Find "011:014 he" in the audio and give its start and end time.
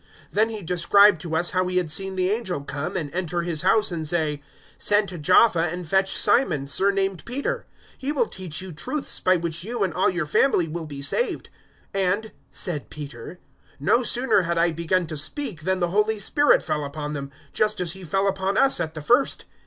7.99-8.11